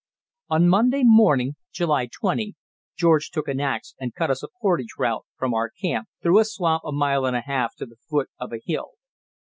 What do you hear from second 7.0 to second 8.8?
and a half to the foot of a